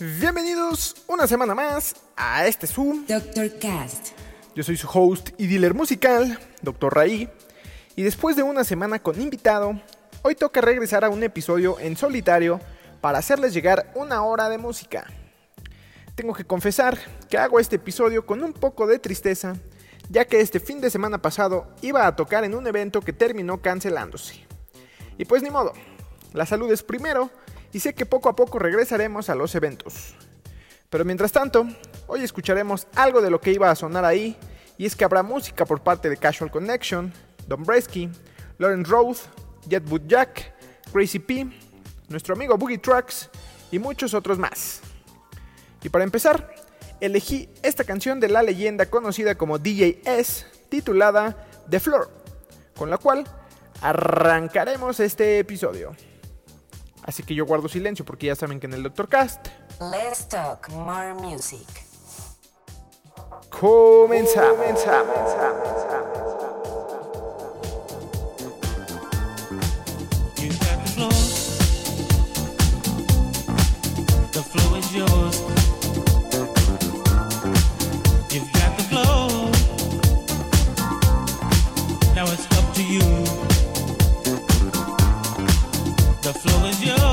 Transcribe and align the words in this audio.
Bienvenidos 0.00 0.94
una 1.08 1.26
semana 1.26 1.56
más 1.56 1.96
a 2.14 2.46
este 2.46 2.68
Zoom. 2.68 3.04
Dr. 3.08 3.58
Cast. 3.58 4.10
Yo 4.54 4.62
soy 4.62 4.76
su 4.76 4.88
host 4.88 5.30
y 5.38 5.48
dealer 5.48 5.74
musical, 5.74 6.38
Dr. 6.62 6.94
Raí. 6.94 7.28
Y 7.96 8.04
después 8.04 8.36
de 8.36 8.44
una 8.44 8.62
semana 8.62 9.00
con 9.00 9.20
invitado, 9.20 9.82
hoy 10.22 10.36
toca 10.36 10.60
regresar 10.60 11.04
a 11.04 11.08
un 11.08 11.24
episodio 11.24 11.80
en 11.80 11.96
solitario 11.96 12.60
para 13.00 13.18
hacerles 13.18 13.52
llegar 13.52 13.90
una 13.96 14.22
hora 14.22 14.48
de 14.48 14.58
música. 14.58 15.04
Tengo 16.14 16.32
que 16.32 16.44
confesar 16.44 16.96
que 17.28 17.36
hago 17.36 17.58
este 17.58 17.74
episodio 17.74 18.24
con 18.24 18.44
un 18.44 18.52
poco 18.52 18.86
de 18.86 19.00
tristeza, 19.00 19.56
ya 20.10 20.26
que 20.26 20.40
este 20.40 20.60
fin 20.60 20.80
de 20.80 20.90
semana 20.90 21.20
pasado 21.20 21.74
iba 21.82 22.06
a 22.06 22.14
tocar 22.14 22.44
en 22.44 22.54
un 22.54 22.68
evento 22.68 23.00
que 23.00 23.12
terminó 23.12 23.60
cancelándose. 23.62 24.46
Y 25.18 25.24
pues 25.24 25.42
ni 25.42 25.50
modo, 25.50 25.72
la 26.34 26.46
salud 26.46 26.70
es 26.70 26.84
primero 26.84 27.32
y 27.72 27.80
sé 27.80 27.94
que 27.94 28.06
poco 28.06 28.28
a 28.28 28.36
poco 28.36 28.58
regresaremos 28.58 29.28
a 29.28 29.34
los 29.34 29.54
eventos. 29.54 30.14
Pero 30.90 31.04
mientras 31.04 31.32
tanto, 31.32 31.66
hoy 32.06 32.22
escucharemos 32.22 32.86
algo 32.94 33.20
de 33.20 33.30
lo 33.30 33.40
que 33.40 33.52
iba 33.52 33.70
a 33.70 33.74
sonar 33.74 34.04
ahí, 34.04 34.36
y 34.78 34.86
es 34.86 34.96
que 34.96 35.04
habrá 35.04 35.22
música 35.22 35.66
por 35.66 35.82
parte 35.82 36.08
de 36.08 36.16
Casual 36.16 36.50
Connection, 36.50 37.12
Don 37.46 37.64
Bresky, 37.64 38.10
Lauren 38.58 38.84
Roth, 38.84 39.18
Jetwood 39.68 40.02
Jack, 40.06 40.54
Crazy 40.92 41.18
P, 41.18 41.46
nuestro 42.08 42.34
amigo 42.34 42.56
Boogie 42.56 42.78
Trucks 42.78 43.28
y 43.70 43.78
muchos 43.78 44.14
otros 44.14 44.38
más. 44.38 44.80
Y 45.82 45.88
para 45.90 46.04
empezar, 46.04 46.54
elegí 47.00 47.48
esta 47.62 47.84
canción 47.84 48.20
de 48.20 48.28
la 48.28 48.42
leyenda 48.42 48.86
conocida 48.86 49.36
como 49.36 49.58
DJ 49.58 50.00
titulada 50.68 51.46
The 51.68 51.80
Floor, 51.80 52.10
con 52.76 52.90
la 52.90 52.98
cual 52.98 53.24
arrancaremos 53.80 55.00
este 55.00 55.38
episodio. 55.38 55.94
Así 57.02 57.22
que 57.22 57.34
yo 57.34 57.46
guardo 57.46 57.68
silencio 57.68 58.04
porque 58.04 58.26
ya 58.26 58.34
saben 58.34 58.60
que 58.60 58.66
en 58.66 58.74
el 58.74 58.82
Doctor 58.82 59.08
Cast 59.08 59.48
Let's 59.80 60.28
talk 60.28 60.68
more 60.70 61.14
music. 61.14 61.66
comenzamos. 63.50 64.68
The 70.34 70.44
floor. 70.94 71.12
The 74.32 74.42
floor 74.42 74.78
is 74.78 74.94
yours. 74.94 75.40
You've 78.32 78.52
got 78.52 78.76
the 78.76 78.84
floor. 78.90 79.50
Now 82.14 82.24
it's 82.24 82.46
up 82.58 82.74
to 82.74 82.82
you. 82.82 83.67
Is 86.68 86.84
yours. 86.84 87.07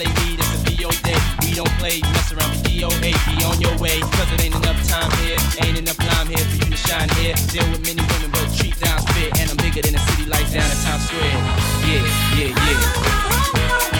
all 0.00 0.14
they 0.14 0.32
is 0.32 0.52
a 0.54 0.58
VOD. 0.64 1.44
We 1.44 1.54
don't 1.54 1.70
play, 1.78 2.00
mess 2.00 2.32
around 2.32 2.50
with 2.50 2.62
DOA. 2.64 3.12
Be 3.26 3.44
on 3.44 3.60
your 3.60 3.76
way, 3.78 4.00
cause 4.00 4.32
it 4.32 4.44
ain't 4.44 4.54
enough 4.54 4.80
time 4.88 5.10
here. 5.22 5.36
Ain't 5.62 5.78
enough 5.78 5.98
lime 5.98 6.28
here 6.28 6.38
for 6.38 6.56
you 6.64 6.70
to 6.70 6.76
shine 6.76 7.08
here. 7.20 7.34
Deal 7.48 7.68
with 7.70 7.84
many 7.84 8.02
women, 8.12 8.30
but 8.30 8.48
treat 8.56 8.78
down 8.80 9.00
spit. 9.00 9.38
And 9.38 9.50
I'm 9.50 9.56
bigger 9.56 9.82
than 9.82 9.94
a 9.94 9.98
city 9.98 10.26
lights 10.26 10.52
down 10.52 10.70
at 10.70 10.78
Times 10.84 11.04
Square. 11.04 11.36
Yeah, 11.86 12.04
yeah, 12.36 13.94
yeah. 13.94 13.99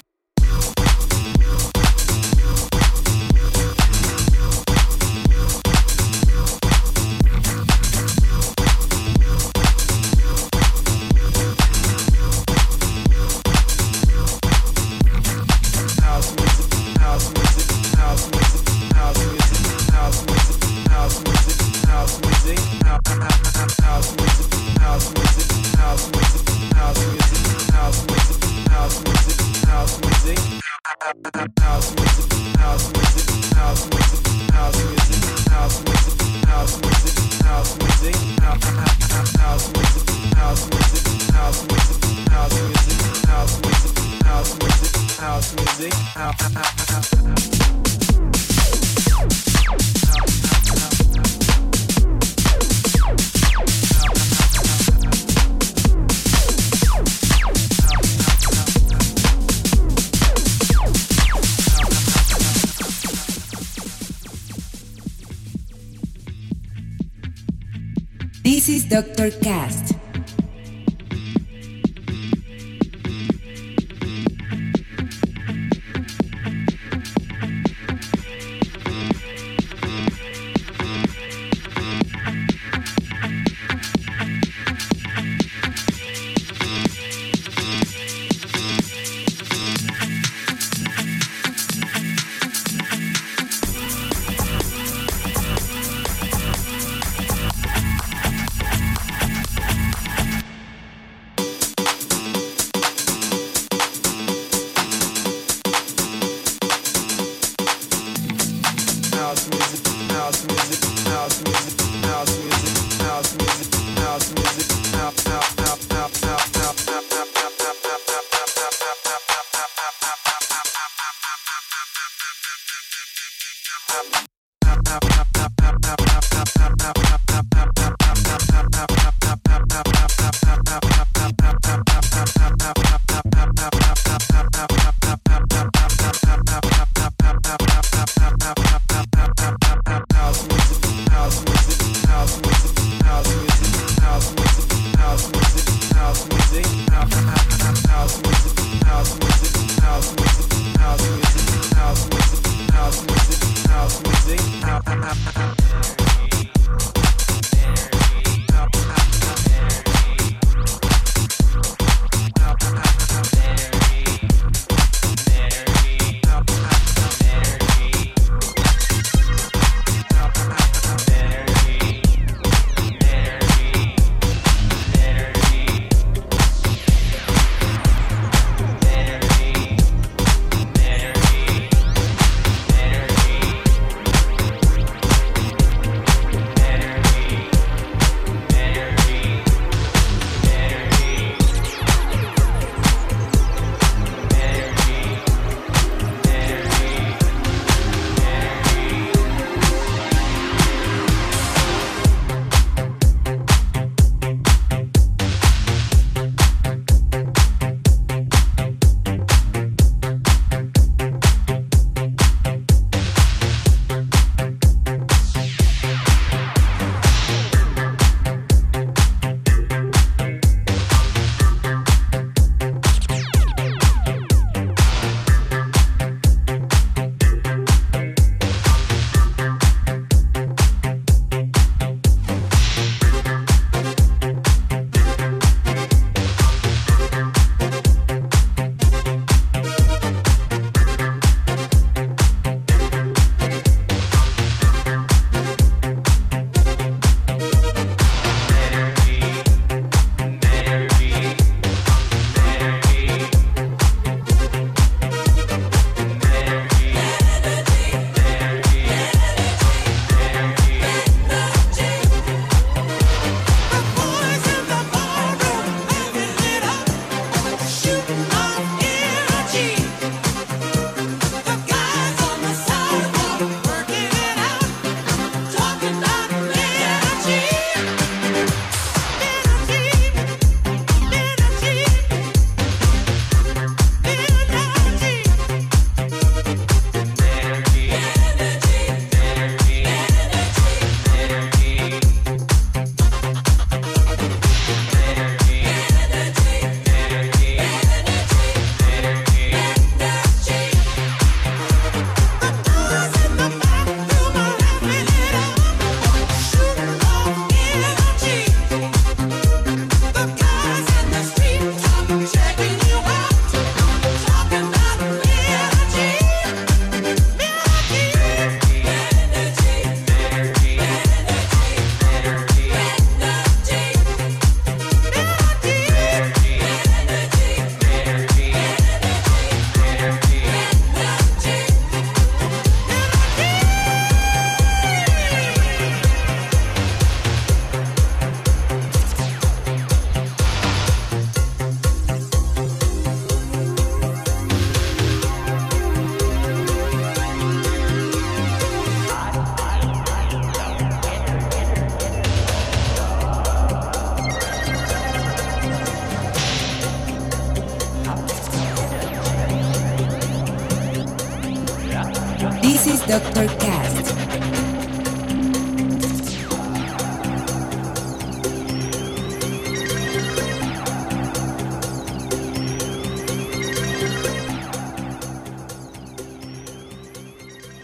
Dr. 363.07 363.47
Cast. 363.57 364.07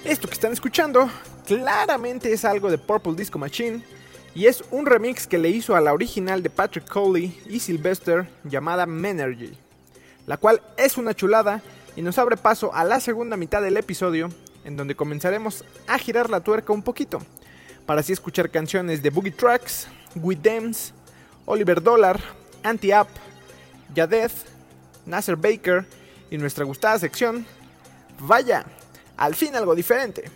Esto 0.06 0.28
que 0.28 0.34
están 0.34 0.54
escuchando 0.54 1.10
claramente 1.46 2.32
es 2.32 2.46
algo 2.46 2.70
de 2.70 2.78
Purple 2.78 3.16
Disco 3.16 3.40
Machine 3.40 3.82
y 4.36 4.46
es 4.46 4.64
un 4.70 4.86
remix 4.86 5.26
que 5.26 5.40
le 5.40 5.50
hizo 5.50 5.76
a 5.76 5.82
la 5.82 5.94
original 5.94 6.44
de 6.44 6.50
Patrick 6.52 6.88
Coley 6.88 7.42
y 7.50 7.60
Sylvester 7.60 8.30
llamada 8.44 8.86
Menergy, 8.86 9.58
la 10.28 10.38
cual 10.38 10.62
es 10.78 10.98
una 10.98 11.16
chulada 11.16 11.62
y 11.96 12.04
nos 12.04 12.20
abre 12.20 12.38
paso 12.38 12.74
a 12.74 12.84
la 12.84 13.00
segunda 13.00 13.36
mitad 13.36 13.64
del 13.64 13.78
episodio 13.78 14.30
en 14.68 14.76
donde 14.76 14.96
comenzaremos 14.96 15.64
a 15.88 15.98
girar 15.98 16.30
la 16.30 16.42
tuerca 16.42 16.74
un 16.74 16.84
poquito 16.84 17.22
para 17.86 18.02
así 18.02 18.12
escuchar 18.12 18.50
canciones 18.50 19.02
de 19.02 19.10
Boogie 19.10 19.32
Tracks, 19.32 19.88
With 20.16 20.40
Dems, 20.40 20.94
Oliver 21.46 21.82
Dollar, 21.82 22.20
Anti-Up, 22.64 23.08
Yadeth, 23.96 24.34
Nasser 25.06 25.38
Baker 25.38 25.86
y 26.30 26.38
nuestra 26.38 26.66
gustada 26.66 27.00
sección 27.00 27.46
Vaya, 28.20 28.66
al 29.16 29.36
fin 29.36 29.56
algo 29.56 29.74
diferente. 29.74 30.30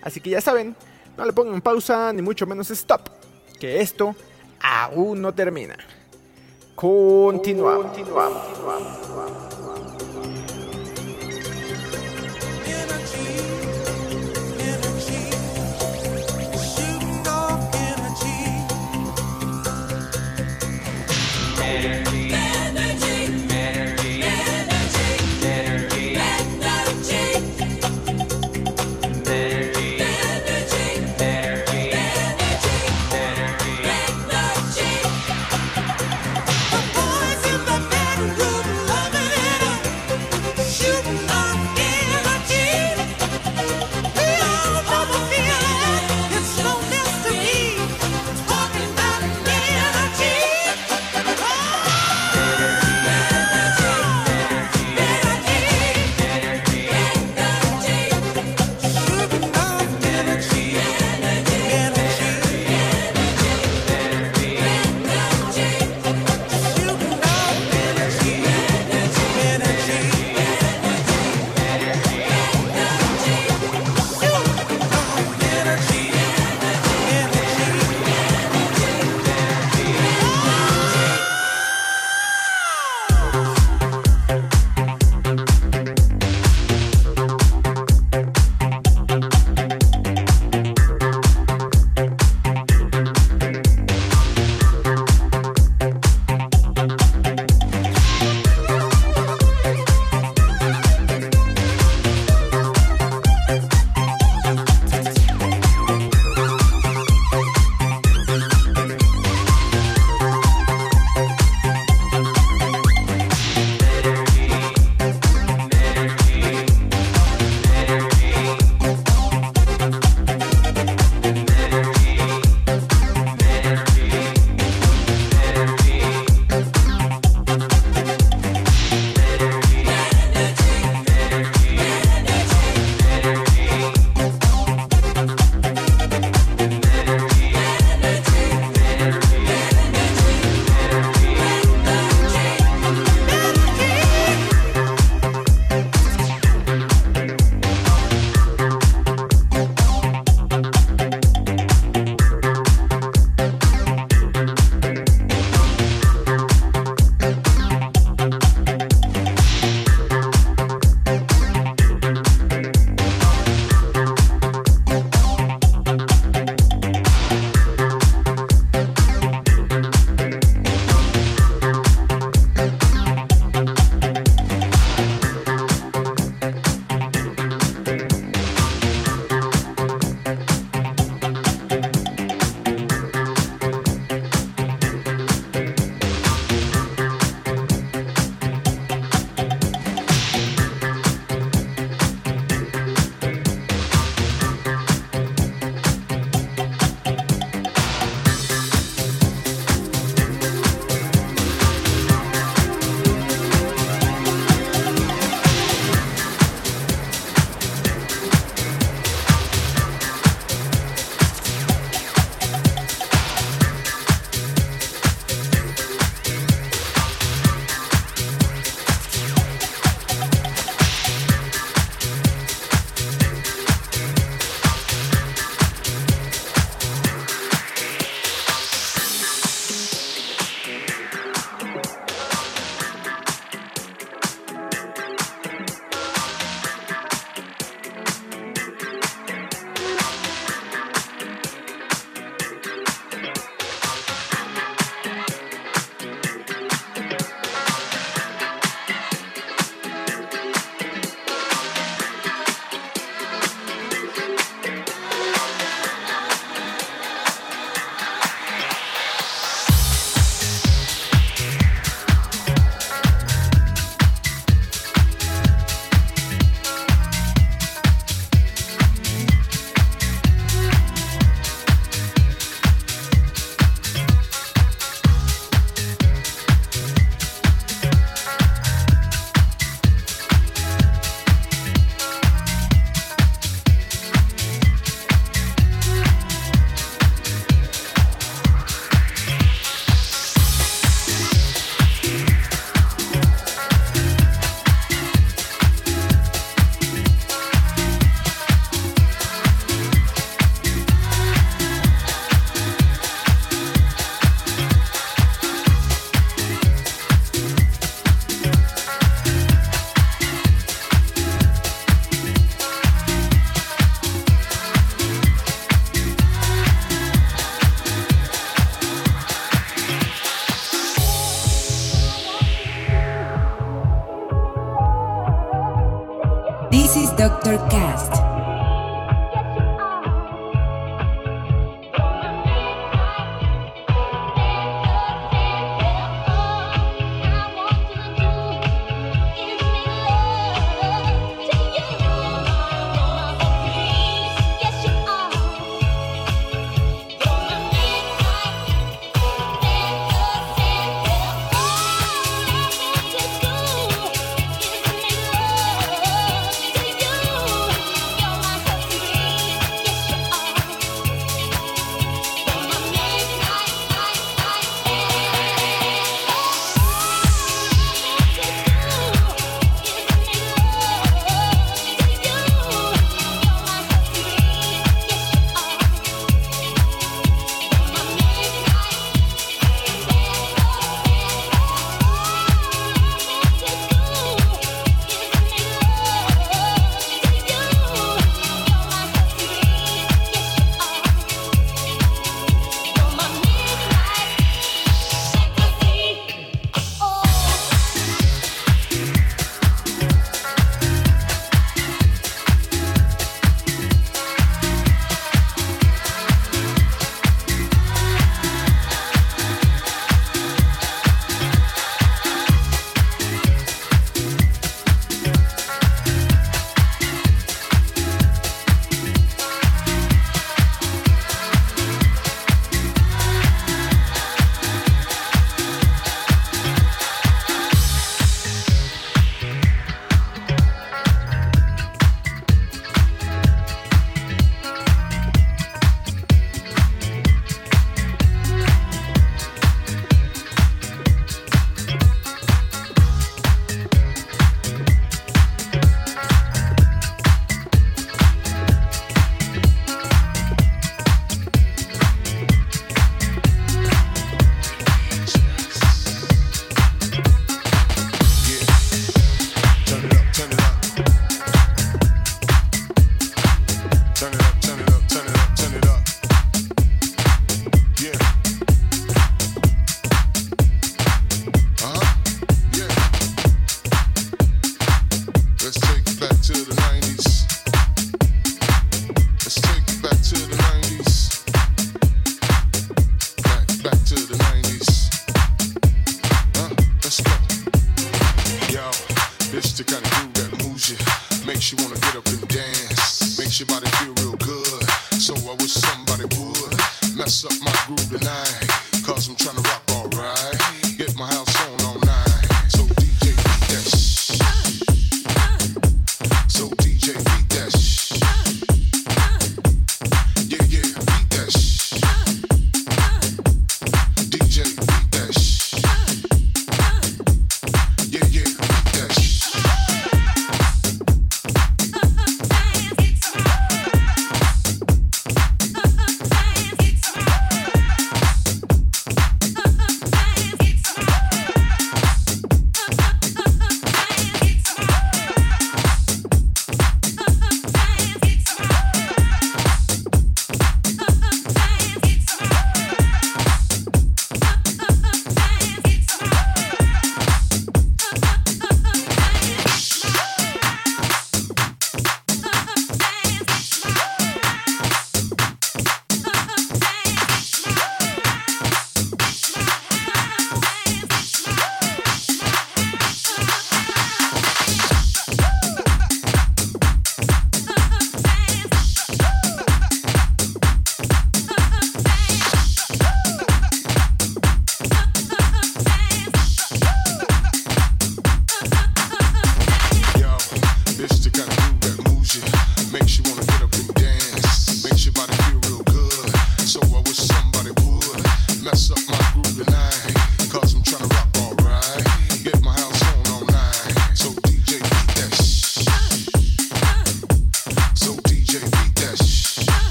Así 0.00 0.20
que 0.20 0.30
ya 0.30 0.40
saben, 0.40 0.74
no 1.18 1.26
le 1.26 1.34
pongan 1.34 1.60
pausa 1.60 2.14
ni 2.14 2.22
mucho 2.22 2.46
menos 2.46 2.70
stop, 2.70 3.10
que 3.60 3.82
esto 3.82 4.16
aún 4.58 5.20
no 5.20 5.34
termina. 5.34 5.76
Continuamos. 6.74 7.94
Energy, 12.68 13.06
shooting 13.16 13.42
off 13.42 13.55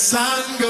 sun 0.00 0.56
goes 0.58 0.69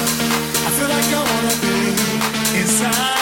think 1.01 1.15
I 1.15 1.23
wanna 1.23 1.55
be 1.61 2.59
inside. 2.59 3.20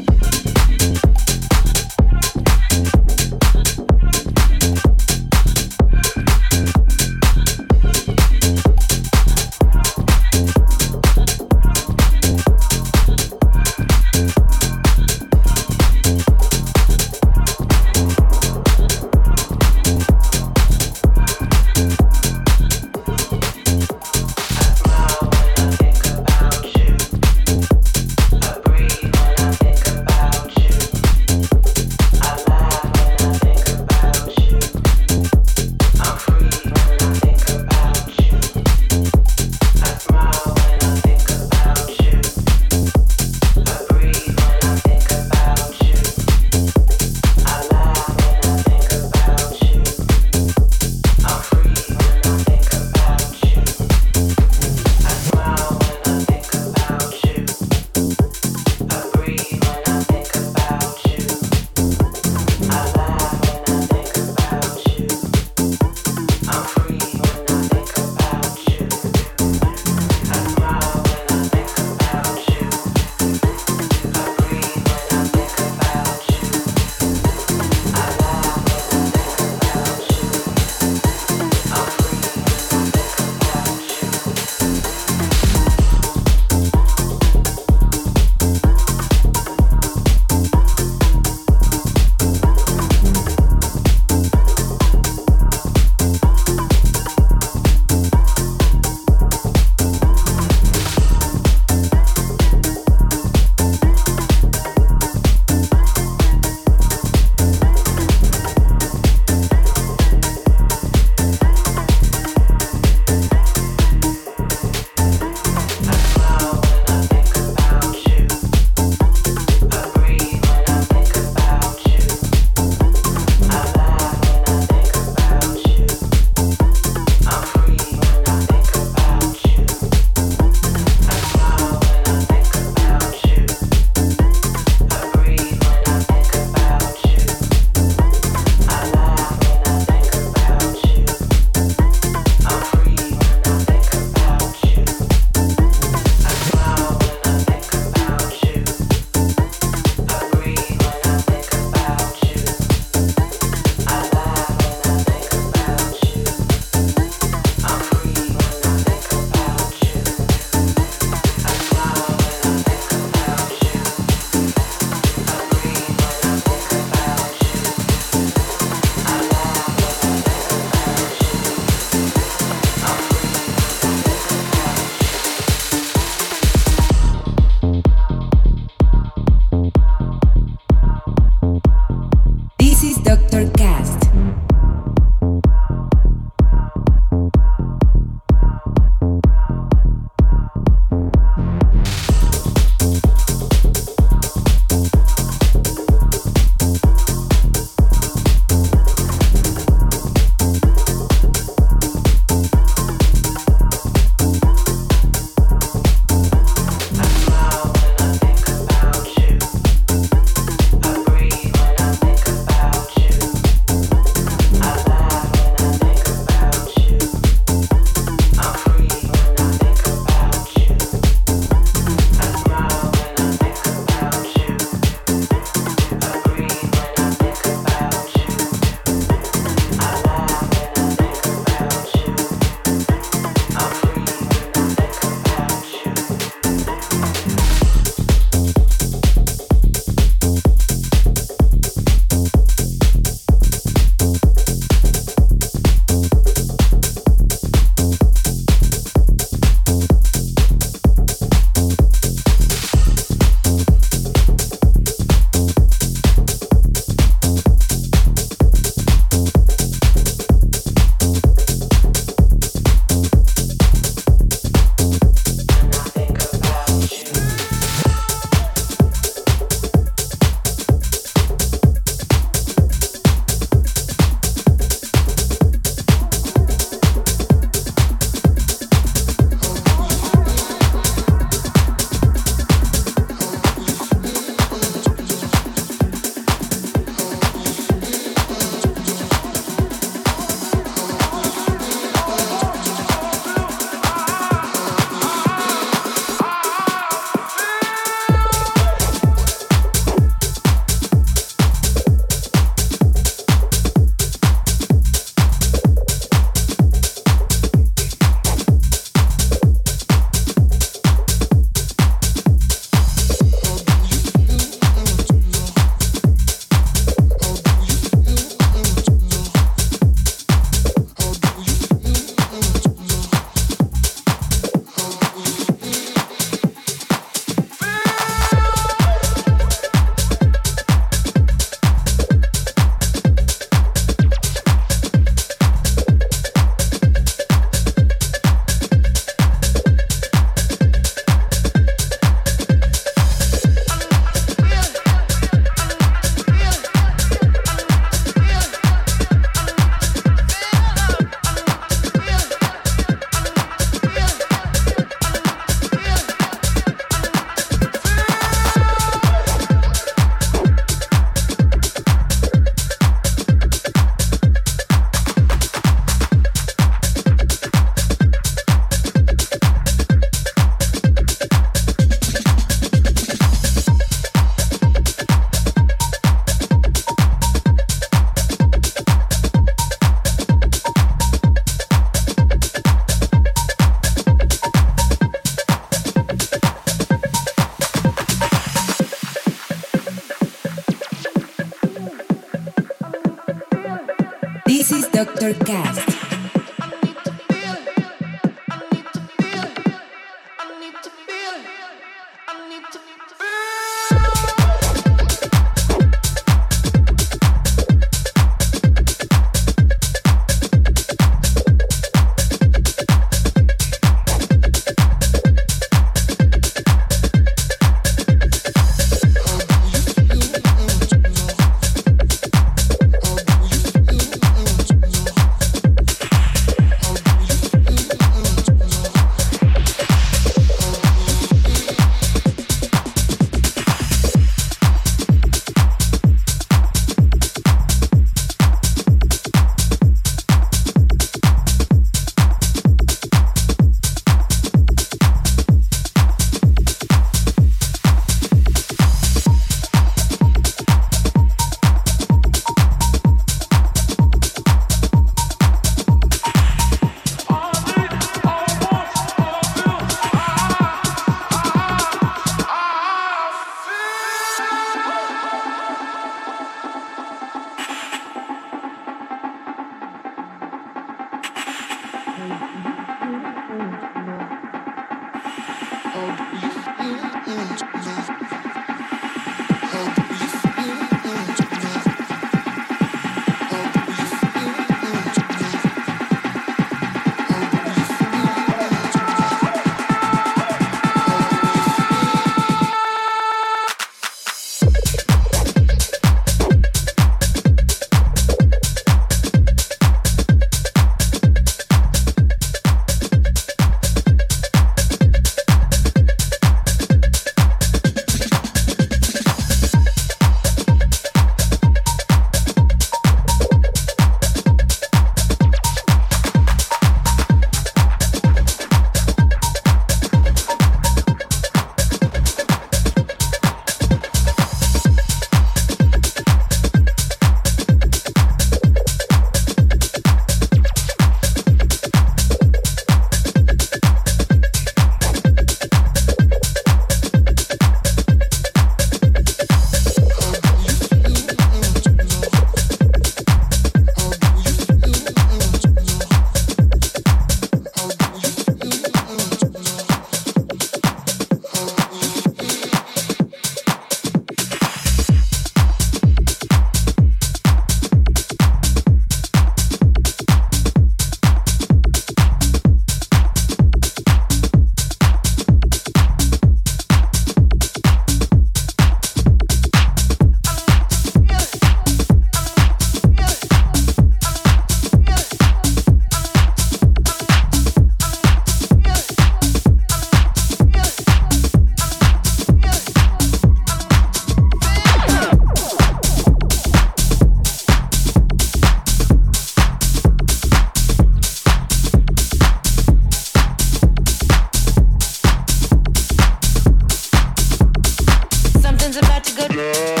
love. 599.61 600.00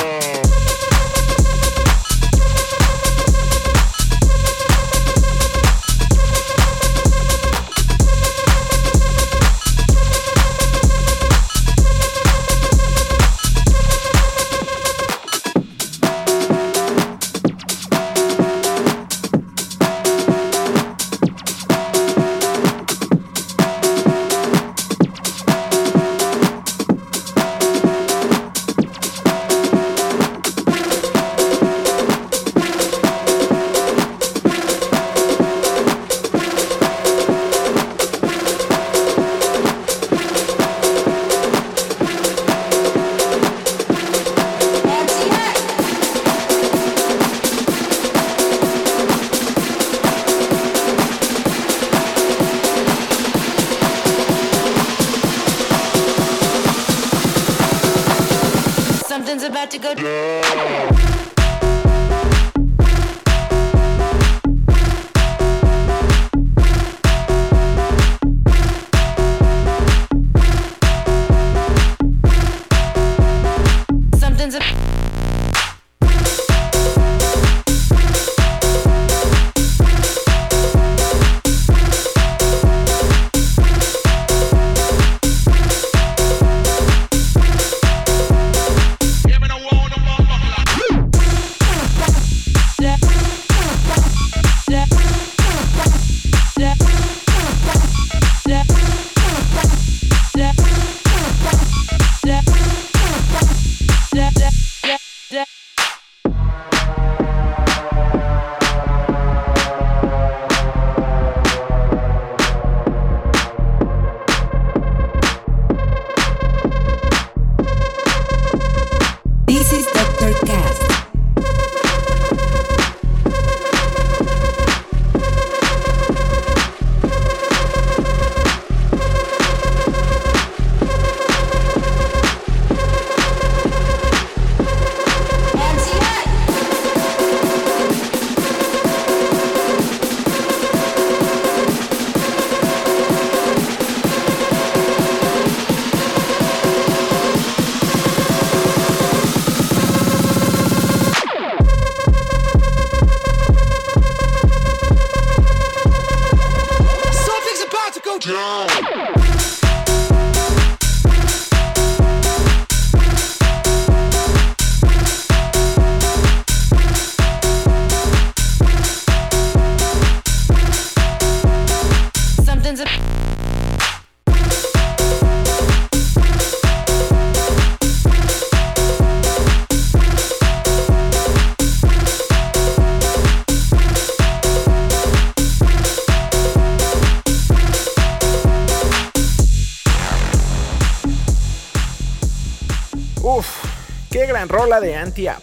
De 194.79 194.95
Anti-App. 194.95 195.41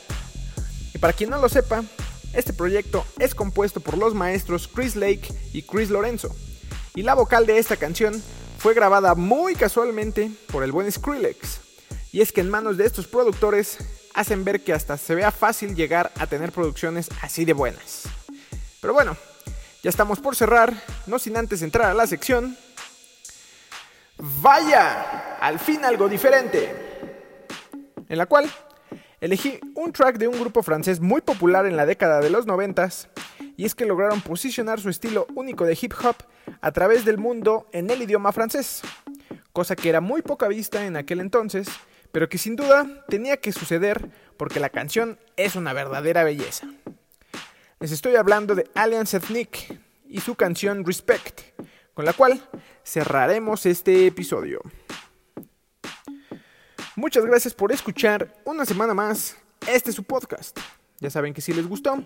Y 0.95 0.99
para 0.99 1.13
quien 1.13 1.31
no 1.31 1.39
lo 1.39 1.49
sepa, 1.49 1.83
este 2.33 2.53
proyecto 2.53 3.05
es 3.19 3.35
compuesto 3.35 3.81
por 3.81 3.99
los 3.99 4.15
maestros 4.15 4.69
Chris 4.69 4.97
Lake 4.97 5.29
y 5.53 5.63
Chris 5.63 5.91
Lorenzo. 5.91 6.35
Y 6.95 7.03
la 7.03 7.15
vocal 7.15 7.47
de 7.47 7.59
esta 7.59 7.77
canción 7.77 8.23
fue 8.59 8.75
grabada 8.75 9.15
muy 9.15 9.55
casualmente 9.55 10.31
por 10.51 10.65
el 10.65 10.73
buen 10.73 10.91
Skrillex. 10.91 11.61
Y 12.13 12.23
es 12.23 12.33
que 12.33 12.41
en 12.41 12.51
manos 12.51 12.77
de 12.77 12.87
estos 12.87 13.07
productores 13.07 13.79
hacen 14.15 14.45
ver 14.45 14.65
que 14.65 14.73
hasta 14.73 14.97
se 14.97 15.15
vea 15.15 15.31
fácil 15.31 15.75
llegar 15.75 16.11
a 16.19 16.27
tener 16.27 16.53
producciones 16.53 17.09
así 17.21 17.45
de 17.45 17.53
buenas. 17.53 18.05
Pero 18.81 18.95
bueno, 18.95 19.17
ya 19.83 19.91
estamos 19.91 20.21
por 20.21 20.35
cerrar, 20.35 20.73
no 21.07 21.19
sin 21.19 21.37
antes 21.37 21.63
entrar 21.63 21.91
a 21.91 21.95
la 21.95 22.07
sección. 22.07 22.57
Vaya, 24.17 25.37
al 25.41 25.59
fin 25.59 25.85
algo 25.85 26.09
diferente 26.09 26.89
en 28.09 28.19
la 28.19 28.27
cual 28.27 28.51
elegí 29.21 29.59
un 29.75 29.93
track 29.93 30.19
de 30.19 30.29
un 30.29 30.39
grupo 30.39 30.63
francés 30.63 31.01
muy 31.01 31.21
popular 31.21 31.67
en 31.67 31.77
la 31.77 31.87
década 31.87 32.21
de 32.21 32.31
los 32.31 32.47
90 32.47 32.89
y 33.57 33.65
es 33.65 33.75
que 33.75 33.87
lograron 33.87 34.21
posicionar 34.21 34.81
su 34.81 34.89
estilo 34.89 35.27
único 35.35 35.65
de 35.65 35.77
hip 35.81 35.93
hop 36.03 36.17
a 36.61 36.73
través 36.73 37.05
del 37.05 37.19
mundo 37.19 37.67
en 37.73 37.91
el 37.91 38.03
idioma 38.03 38.33
francés, 38.33 38.83
cosa 39.53 39.77
que 39.77 39.89
era 39.89 40.01
muy 40.01 40.23
poca 40.23 40.49
vista 40.49 40.85
en 40.87 40.97
aquel 40.97 41.21
entonces, 41.21 41.69
pero 42.13 42.29
que 42.29 42.39
sin 42.39 42.57
duda 42.57 43.05
tenía 43.09 43.39
que 43.39 43.53
suceder 43.53 44.11
porque 44.37 44.61
la 44.61 44.71
canción 44.71 45.19
es 45.37 45.57
una 45.57 45.73
verdadera 45.73 46.25
belleza. 46.25 46.69
Les 47.81 47.93
estoy 47.93 48.17
hablando 48.17 48.55
de 48.55 48.69
Alliance 48.75 49.17
Ethnic 49.17 49.79
y 50.09 50.21
su 50.21 50.35
canción 50.35 50.85
Respect, 50.85 51.41
con 51.95 52.05
la 52.05 52.13
cual 52.13 52.41
cerraremos 52.85 53.67
este 53.67 54.07
episodio. 54.07 54.61
Muchas 56.99 57.25
gracias 57.25 57.55
por 57.55 57.71
escuchar 57.71 58.35
una 58.45 58.65
semana 58.65 58.93
más 58.93 59.37
este 59.69 59.91
es 59.91 59.95
su 59.95 60.03
podcast. 60.03 60.59
Ya 60.99 61.09
saben 61.11 61.33
que 61.33 61.41
si 61.41 61.53
les 61.53 61.65
gustó, 61.65 62.03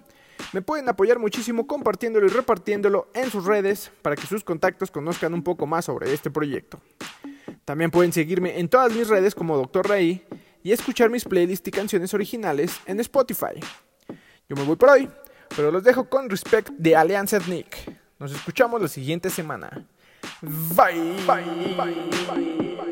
me 0.53 0.61
pueden 0.61 0.87
apoyar 0.87 1.19
muchísimo 1.19 1.67
compartiéndolo 1.67 2.27
y 2.27 2.29
repartiéndolo 2.29 3.09
en 3.15 3.31
sus 3.31 3.47
redes 3.47 3.91
para 4.03 4.17
que 4.17 4.27
sus 4.27 4.45
contactos 4.45 4.91
conozcan 4.91 5.33
un 5.33 5.43
poco 5.43 5.67
más 5.67 5.87
sobre 5.87 6.13
este 6.13 6.31
proyecto. 6.31 6.79
También 7.65 7.91
pueden 7.91 8.13
seguirme 8.13 8.61
en 8.61 8.69
todas 8.69 8.93
mis 8.93 9.09
redes 9.09 9.35
como 9.35 9.57
Dr. 9.57 9.89
Ray 9.89 10.27
y 10.63 10.73
escuchar 10.73 11.09
mis 11.09 11.25
playlists 11.25 11.67
y 11.67 11.71
canciones 11.71 12.13
originales 12.13 12.79
en 12.85 13.01
Spotify. 13.01 13.61
Yo 14.47 14.57
me 14.57 14.65
voy 14.65 14.77
por 14.77 14.91
hoy, 14.91 15.09
pero 15.57 15.71
los 15.71 15.85
dejo 15.85 16.07
con 16.07 16.29
Respect 16.29 16.69
de 16.69 16.97
Alianza 16.97 17.39
Ethnic. 17.39 17.99
Nos 18.19 18.31
escuchamos 18.33 18.83
la 18.83 18.89
siguiente 18.89 19.31
semana. 19.31 19.87
Bye. 20.43 21.17
Bye. 21.27 21.77
Bye. 21.79 21.95
Bye. 22.29 22.77
Bye. 22.77 22.92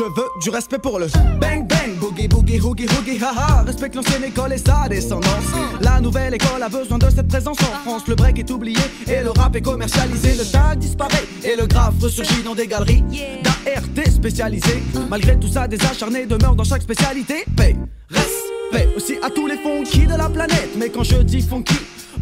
Je 0.00 0.04
veux 0.04 0.28
du 0.40 0.48
respect 0.50 0.78
pour 0.78 0.98
le 0.98 1.08
bang 1.40 1.66
bang, 1.66 1.79
boogie 2.00 2.26
boogie 2.26 2.58
hoogie 2.58 2.86
hoogie 2.86 3.18
haha. 3.22 3.62
Respecte 3.62 3.94
l'ancienne 3.94 4.24
école 4.24 4.52
et 4.54 4.58
sa 4.58 4.88
descendance. 4.88 5.50
La 5.80 6.00
nouvelle 6.00 6.34
école 6.34 6.62
a 6.62 6.68
besoin 6.68 6.98
de 6.98 7.10
cette 7.10 7.28
présence 7.28 7.58
en 7.60 7.72
France. 7.84 8.08
Le 8.08 8.14
break 8.14 8.38
est 8.38 8.50
oublié 8.50 8.80
et 9.06 9.22
le 9.22 9.30
rap 9.30 9.54
est 9.54 9.60
commercialisé. 9.60 10.34
Le 10.34 10.50
tag 10.50 10.78
disparaît 10.78 11.24
et 11.44 11.56
le 11.56 11.66
graphe 11.66 11.94
ressurgit 12.00 12.42
dans 12.42 12.54
des 12.54 12.66
galeries 12.66 13.04
d'ART 13.44 14.10
spécialisées. 14.10 14.82
Malgré 15.08 15.38
tout 15.38 15.48
ça, 15.48 15.68
des 15.68 15.80
acharnés 15.84 16.26
demeurent 16.26 16.56
dans 16.56 16.64
chaque 16.64 16.82
spécialité. 16.82 17.44
Paix, 17.56 17.76
respect 18.08 18.88
aussi 18.96 19.14
à 19.22 19.30
tous 19.30 19.46
les 19.46 19.58
funky 19.58 20.06
de 20.06 20.16
la 20.16 20.28
planète. 20.28 20.70
Mais 20.78 20.88
quand 20.88 21.04
je 21.04 21.16
dis 21.16 21.42
funky, 21.42 21.74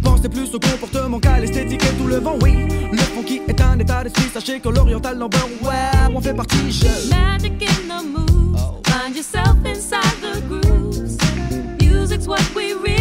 Pensez 0.02 0.28
plus 0.28 0.54
au 0.54 0.58
comportement 0.60 1.18
qu'à 1.18 1.38
l'esthétique 1.40 1.82
et 1.84 1.96
tout 1.96 2.06
le 2.06 2.16
vent, 2.16 2.36
oui. 2.42 2.66
Le 2.92 2.98
funky 2.98 3.40
est 3.48 3.60
un 3.60 3.78
état 3.78 4.02
d'esprit, 4.02 4.28
sachez 4.32 4.60
que 4.60 4.68
l'oriental 4.68 5.16
number, 5.18 5.40
ouais, 5.62 6.14
on 6.14 6.20
fait 6.20 6.34
partie, 6.34 6.70
je. 6.70 7.10
Magic 7.10 7.62
in 7.62 7.88
the 7.88 8.04
moves. 8.04 8.60
Find 8.84 9.14
yourself 9.14 9.56
inside 9.64 10.02
the 10.20 10.40
grooves. 10.48 11.16
Music's 11.80 12.26
what 12.26 12.42
we 12.54 12.74
really 12.74 12.97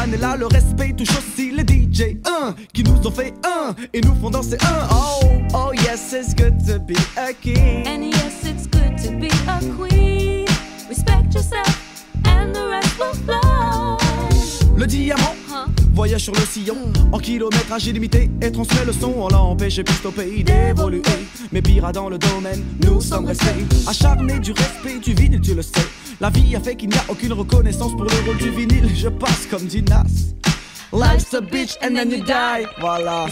années-là, 0.00 0.36
le 0.36 0.46
respect 0.46 0.92
touche 0.96 1.16
aussi 1.16 1.50
les 1.52 1.62
DJ. 1.62 2.16
Un 2.26 2.54
qui 2.72 2.82
nous 2.82 3.06
ont 3.06 3.10
fait 3.10 3.34
un 3.44 3.74
et 3.92 4.00
nous 4.00 4.14
font 4.20 4.30
danser 4.30 4.56
un. 4.62 4.88
Oh, 4.92 5.26
oh 5.54 5.72
yes, 5.74 6.12
it's 6.12 6.34
good 6.34 6.54
to 6.66 6.78
be 6.78 6.96
a 7.16 7.32
king. 7.32 8.09
Voyage 16.00 16.22
sur 16.22 16.32
le 16.32 16.46
sillon 16.46 16.78
en 17.12 17.18
kilométrage 17.18 17.86
illimité 17.86 18.30
et 18.40 18.50
transmet 18.50 18.86
le 18.86 18.92
son. 18.94 19.12
On 19.18 19.28
l'a 19.28 19.42
empêché 19.42 19.84
plus 19.84 20.02
au 20.06 20.10
pays 20.10 20.42
d'évoluer. 20.42 21.02
Mais 21.52 21.60
pire 21.60 21.92
dans 21.92 22.08
le 22.08 22.16
domaine, 22.16 22.64
nous 22.86 23.02
sommes 23.02 23.26
restés 23.26 23.66
acharnés 23.86 24.38
du 24.38 24.52
respect 24.52 24.98
du 24.98 25.12
vinyle, 25.12 25.42
tu 25.42 25.54
le 25.54 25.60
sais. 25.60 25.86
La 26.18 26.30
vie 26.30 26.56
a 26.56 26.60
fait 26.60 26.74
qu'il 26.74 26.88
n'y 26.88 26.96
a 26.96 27.04
aucune 27.10 27.34
reconnaissance 27.34 27.92
pour 27.92 28.04
le 28.04 28.10
rôle 28.24 28.38
du 28.38 28.48
vinyle. 28.48 28.88
Je 28.96 29.08
passe 29.10 29.46
comme 29.50 29.66
dit 29.66 29.82
Nas. 29.82 30.06
Life's 30.90 31.34
a 31.34 31.42
bitch 31.42 31.76
and 31.82 31.94
then 31.94 32.10
you 32.10 32.24
die. 32.24 32.64
Voilà. 32.80 33.26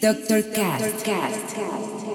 This 0.00 0.30
is 0.30 0.46
Dr. 0.46 1.04
Cast. 1.04 2.09